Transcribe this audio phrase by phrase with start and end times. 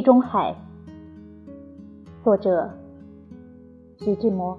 [0.00, 0.56] 地中海，
[2.24, 2.70] 作者
[3.98, 4.58] 徐志摩。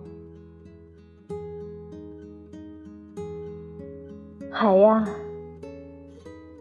[4.52, 5.04] 海呀，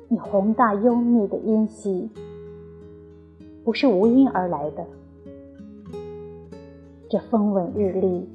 [0.08, 2.08] 你宏大幽密的音息，
[3.64, 4.82] 不是无因而来的；
[7.10, 8.26] 这风稳日丽，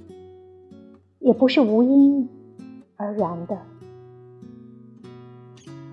[1.17, 2.29] 也不是无因
[2.97, 3.57] 而然的。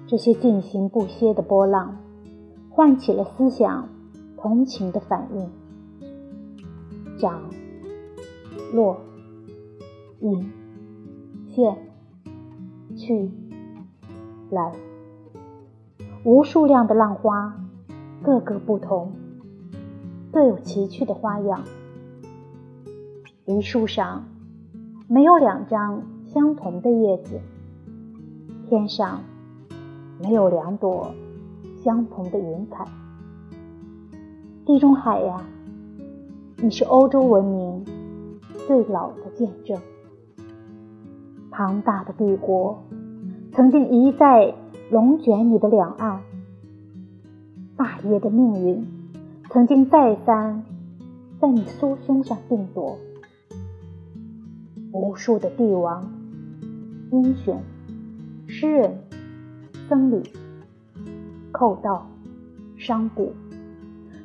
[0.07, 1.97] 这些进行不歇的波浪，
[2.69, 3.89] 唤起了思想。
[4.43, 5.49] 同情的反应，
[7.17, 7.49] 涨、
[8.75, 9.01] 落、
[10.19, 10.53] 隐、
[11.49, 11.79] 现、
[12.97, 13.31] 去、
[14.51, 14.73] 来，
[16.25, 17.55] 无数量的浪花，
[18.21, 19.13] 各个不同，
[20.33, 21.63] 各有奇趣的花样。
[23.45, 24.25] 梨树上
[25.07, 27.41] 没有两张相同的叶子，
[28.69, 29.21] 天上
[30.21, 31.15] 没有两朵
[31.85, 32.89] 相同的云彩。
[34.65, 35.43] 地中海呀，
[36.59, 37.85] 你是欧洲文明
[38.69, 39.77] 最老的见证。
[41.51, 42.81] 庞大的帝国
[43.53, 44.55] 曾经一再
[44.89, 46.21] 龙卷你的两岸，
[47.77, 48.87] 大业的命运
[49.51, 50.63] 曾经再三
[51.41, 52.97] 在你酥胸上定夺。
[54.93, 56.09] 无数的帝王、
[57.11, 57.61] 英雄、
[58.47, 58.97] 诗人、
[59.89, 60.23] 僧侣、
[61.51, 62.07] 寇盗、
[62.77, 63.25] 商贾。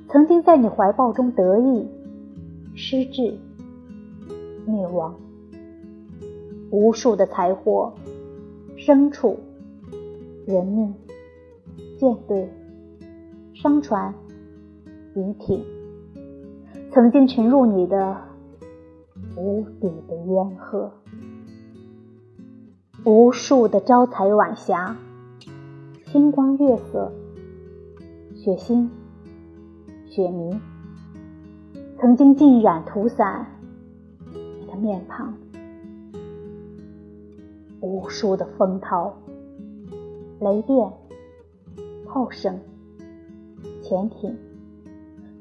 [0.10, 1.88] 曾经在你怀抱中得意、
[2.76, 3.38] 失志、
[4.66, 5.16] 灭亡，
[6.72, 7.94] 无数的财货、
[8.78, 9.38] 牲畜、
[10.46, 10.94] 人命、
[12.00, 12.50] 舰队、
[13.54, 14.14] 商船、
[15.16, 15.64] 渔艇，
[16.92, 18.18] 曾经沉入你的。
[19.36, 20.92] 无底的烟河，
[23.04, 24.96] 无数的朝彩晚霞、
[26.06, 27.12] 星光月色、
[28.36, 28.90] 血腥。
[30.18, 30.60] 雪泥
[32.00, 33.46] 曾经浸染涂散
[34.34, 35.32] 你的面庞，
[37.82, 39.14] 无数的风涛、
[40.40, 40.92] 雷电、
[42.08, 42.60] 炮声、
[43.84, 44.36] 潜艇。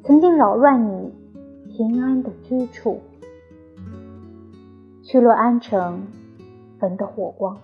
[0.04, 1.10] 曾经扰乱你
[1.75, 3.00] 平安的居处，
[5.03, 6.06] 去了安城
[6.78, 7.56] 焚的火光，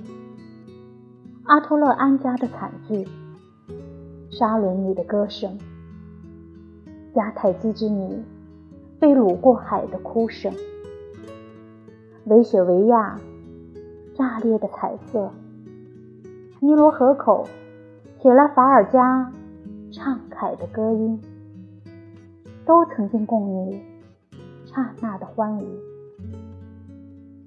[1.45, 3.07] 阿托勒安家的惨剧，
[4.31, 5.59] 沙伦里的歌声。
[7.15, 8.23] 迦太基之女
[8.99, 10.53] 被掳过海的哭声，
[12.25, 13.21] 维雪维亚
[14.15, 15.31] 炸裂的彩色，
[16.61, 17.47] 尼罗河口
[18.19, 19.33] 铁拉法尔加
[19.91, 21.21] 畅凯的歌音，
[22.65, 23.83] 都曾经共你
[24.65, 25.67] 刹那的欢愉。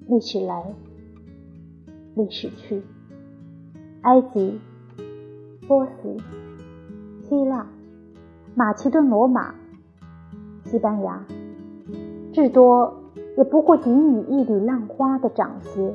[0.06, 0.62] 历史来，
[2.14, 2.82] 历史去，
[4.02, 4.60] 埃及、
[5.66, 6.16] 波斯、
[7.28, 7.66] 希腊。
[8.58, 9.54] 马其顿、罗马、
[10.64, 11.22] 西班牙，
[12.32, 12.90] 至多
[13.36, 15.94] 也不过给你一缕浪花的掌歇，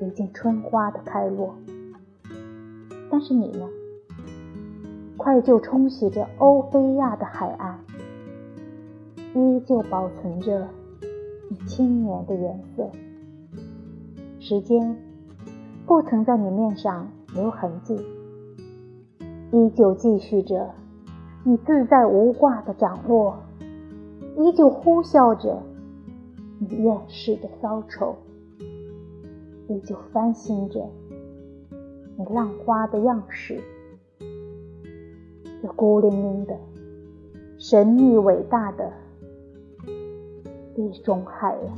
[0.00, 1.56] 一见春花的开落。
[3.10, 3.66] 但是你呢？
[5.16, 7.80] 快就冲洗着欧菲亚的海岸，
[9.34, 10.68] 依旧保存着
[11.48, 12.88] 你青年的颜色。
[14.38, 14.96] 时间
[15.84, 17.96] 不曾在你面上留痕迹，
[19.50, 20.70] 依旧继续着。
[21.42, 23.34] 你自在无挂的掌握，
[24.36, 25.62] 依旧呼啸着
[26.58, 28.14] 你厌世的骚愁，
[29.66, 30.86] 依旧翻新着
[32.18, 33.58] 你浪花的样式。
[35.62, 36.54] 这孤零零的、
[37.58, 38.92] 神秘伟大的
[40.74, 41.72] 地中海呀！